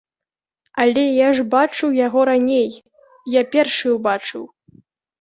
[0.83, 2.67] Але я ж бачыў яго раней,
[3.39, 4.43] я першы ўбачыў.